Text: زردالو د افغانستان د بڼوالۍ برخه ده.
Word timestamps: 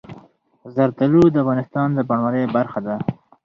زردالو 0.75 1.23
د 1.31 1.35
افغانستان 1.43 1.87
د 1.93 1.99
بڼوالۍ 2.09 2.45
برخه 2.55 2.79
ده. 2.87 2.95